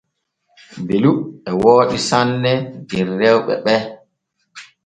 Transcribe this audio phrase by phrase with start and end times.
[0.87, 1.11] Belu
[1.49, 2.53] e wooɗi sanne
[2.89, 3.75] der rewɓe ɓe.